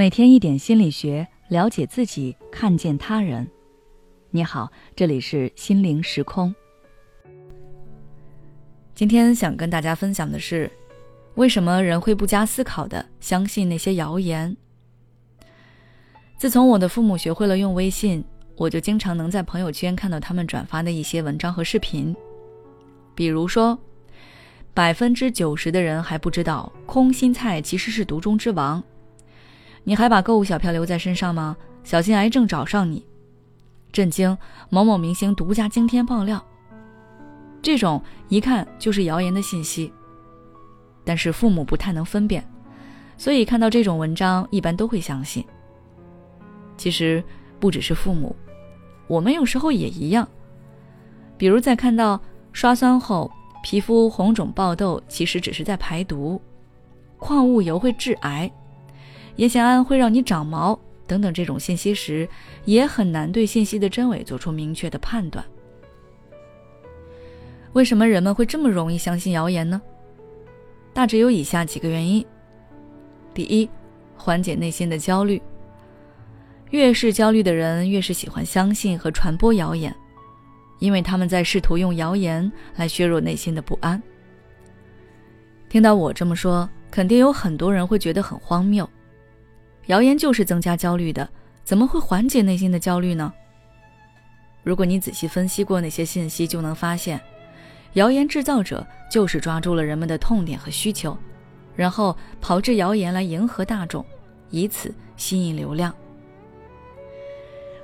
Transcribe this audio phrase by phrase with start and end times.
[0.00, 3.46] 每天一点心理学，了解自己，看见他人。
[4.30, 6.54] 你好，这里是心灵时空。
[8.94, 10.72] 今天想跟大家分享的是，
[11.34, 14.56] 为什么人会不加思考的相信那些谣言？
[16.38, 18.24] 自从我的父母学会了用微信，
[18.56, 22.16] 我就经常能在朋友圈看到他们转发的一些文章和视频，
[23.14, 23.78] 比如说，
[24.72, 28.82] 百分之九十的人还不知道空心菜其实是毒中之王。
[29.90, 31.56] 你还把购物小票留在身上吗？
[31.82, 33.04] 小心癌症找上你！
[33.90, 34.38] 震惊！
[34.68, 36.40] 某某明星独家惊天爆料。
[37.60, 39.92] 这种一看就是谣言的信息，
[41.04, 42.48] 但是父母不太能分辨，
[43.18, 45.44] 所以看到这种文章一般都会相信。
[46.76, 47.20] 其实
[47.58, 48.36] 不只是父母，
[49.08, 50.28] 我们有时候也一样。
[51.36, 52.20] 比如在看到
[52.52, 53.28] 刷酸后
[53.60, 56.40] 皮肤红肿爆痘，其实只是在排毒；
[57.18, 58.48] 矿物油会致癌。
[59.40, 62.28] 烟酰胺会让你长毛等等这种信息时，
[62.66, 65.42] 也很难对信息的真伪做出明确的判断。
[67.72, 69.80] 为什么人们会这么容易相信谣言呢？
[70.92, 72.22] 大致有以下几个原因：
[73.32, 73.66] 第一，
[74.14, 75.40] 缓解内心的焦虑。
[76.68, 79.94] 越是焦虑的人，越是喜欢相信和传播谣言，
[80.80, 84.00] 因为他们在试图用谣言来削弱内心的不安。
[85.70, 88.86] 听到我这么说，肯定有很多人会觉得很荒谬。
[89.90, 91.28] 谣言就是增加焦虑的，
[91.64, 93.32] 怎么会缓解内心的焦虑呢？
[94.62, 97.20] 如果你仔细分析过那些信息，就能发现，
[97.94, 101.18] 谣言制造者就是抓住了人们的痛点和需求，
[101.74, 104.06] 然后炮制谣言来迎合大众，
[104.50, 105.92] 以此吸引流量。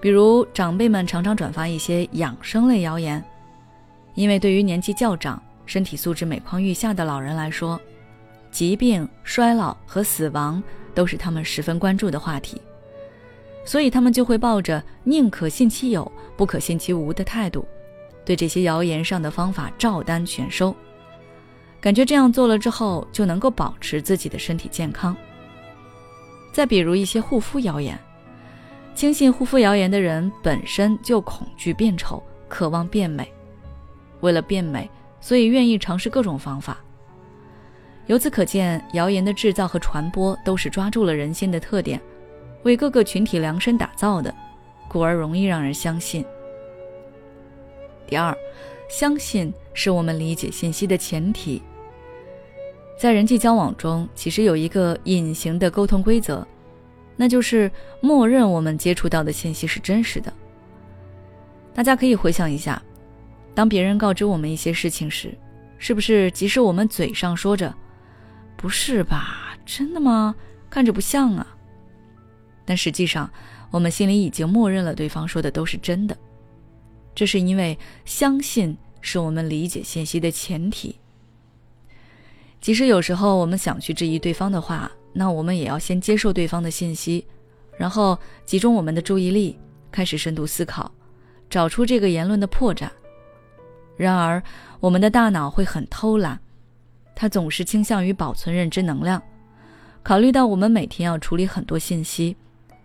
[0.00, 3.22] 比如长辈们常常转发一些养生类谣言，
[4.14, 7.78] 因为对于年纪较长、身体素质每况愈下的老人来说，
[8.50, 10.62] 疾病、衰老和死亡。
[10.94, 12.60] 都是他们十分关注的话题，
[13.64, 17.66] 所以他们就会抱着宁可信其有，不可信其无的态度，
[18.24, 20.74] 对这些谣言上的方法照单全收，
[21.80, 25.16] 感觉这样做了之后就能够保持自己的身体健康。
[26.52, 27.98] 再比如一些护肤谣言，
[28.94, 33.32] 轻信护肤谣言的人本身就恐惧变丑，渴望变美，
[34.20, 34.90] 为了变美，
[35.20, 36.78] 所以愿意尝试各种方法。
[38.10, 42.00] 由此可见，谣言的制造和传播都是抓住了人心的特点，
[42.64, 44.34] 为各个群体量身打造的，
[44.88, 46.24] 故而容易让人相信。
[48.08, 48.36] 第二，
[48.88, 51.62] 相信是我们理解信息的前提。
[52.98, 56.44] 在人际交往中，其实有一个隐形的沟通规则，
[57.14, 57.70] 那就是
[58.00, 60.32] 默认我们接触到的信息是真实的。
[61.72, 62.82] 大家可以回想一下，
[63.54, 65.32] 当别人告知我们一些事情时，
[65.78, 67.72] 是不是即使我们嘴上说着，
[68.60, 69.56] 不是吧？
[69.64, 70.34] 真的吗？
[70.68, 71.46] 看着不像啊。
[72.66, 73.30] 但实际上，
[73.70, 76.14] 我们心里已经默认了对方说的都是真的。
[77.14, 80.94] 这是因为相信是我们理解信息的前提。
[82.60, 87.26] 即使有时候我们想去质疑对方的话，那我们也要先接受对方的信息，
[87.78, 89.58] 然后集中我们的注意力，
[89.90, 90.92] 开始深度思考，
[91.48, 92.90] 找出这个言论的破绽。
[93.96, 94.42] 然而，
[94.80, 96.38] 我们的大脑会很偷懒。
[97.20, 99.22] 他总是倾向于保存认知能量，
[100.02, 102.34] 考虑到我们每天要处理很多信息，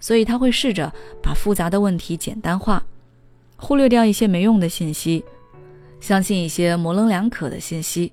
[0.00, 0.90] 所以他会试着
[1.22, 2.82] 把复杂的问题简单化，
[3.58, 5.22] 忽略掉一些没用的信息，
[6.00, 8.10] 相信一些模棱两可的信息，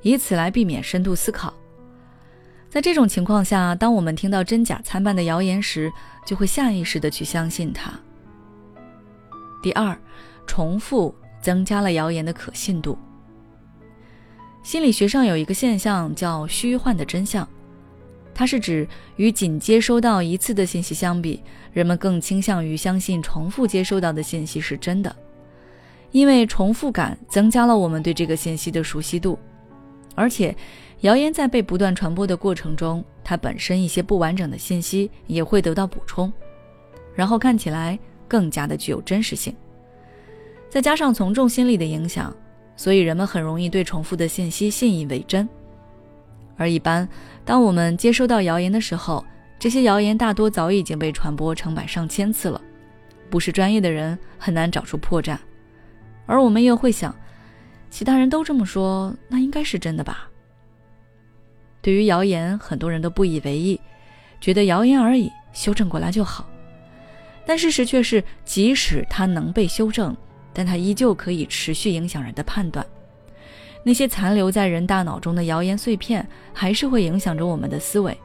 [0.00, 1.54] 以此来避免深度思考。
[2.68, 5.92] 在这种情况下，当我们听到真假参半的谣言时，
[6.26, 7.92] 就会下意识的去相信它。
[9.62, 9.96] 第二，
[10.44, 12.98] 重复增加了谣言的可信度。
[14.62, 17.46] 心理学上有一个现象叫虚幻的真相，
[18.32, 18.86] 它是指
[19.16, 21.42] 与仅接收到一次的信息相比，
[21.72, 25.14] 人们更倾向于相信重复接收到的信息是真的，
[26.12, 29.36] 因为重复感增加了我们对这个信息的熟悉度，
[30.14, 30.54] 而且
[31.00, 36.32] 谣言在被不断传播的过程中，它本身一些不完整的信息也会得到补充，
[37.16, 37.98] 然后看起来
[38.28, 39.52] 更加的具有真实性，
[40.70, 42.32] 再加上从众心理的影响。
[42.76, 45.48] 所以人们很容易对重复的信息信以为真，
[46.56, 47.08] 而一般
[47.44, 49.24] 当我们接收到谣言的时候，
[49.58, 52.60] 这些谣言大多早已经被传播成百上千次了，
[53.30, 55.38] 不是专业的人很难找出破绽，
[56.26, 57.14] 而我们又会想，
[57.90, 60.28] 其他人都这么说，那应该是真的吧？
[61.80, 63.80] 对于谣言，很多人都不以为意，
[64.40, 66.48] 觉得谣言而已，修正过来就好。
[67.44, 70.16] 但事实却是，即使它能被修正。
[70.52, 72.86] 但它依旧可以持续影响人的判断，
[73.82, 78.16] 那些残留在人大脑中的谣言碎片，还是会影响着我们的思维。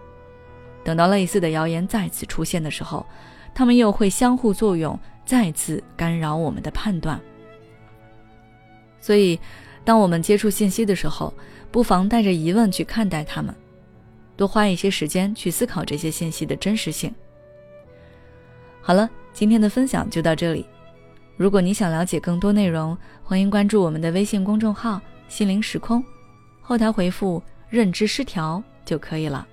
[0.84, 3.06] 等到类似的谣言再次出现的时候，
[3.54, 7.20] 他们又会相互作用，再次干扰我们的判断。
[9.00, 9.40] 所以，
[9.84, 11.34] 当我们接触信息的时候，
[11.72, 13.54] 不妨带着疑问去看待它们，
[14.36, 17.14] 多花一些时间去思考这些信息的真实性。
[18.82, 20.66] 好了，今天的分享就到这里。
[21.38, 25.00] 如果你想了解更多内容，欢迎关注我们的微信公众号
[25.30, 26.04] “心灵时空”，
[26.62, 29.48] 后台回复“认知失调”就可以了。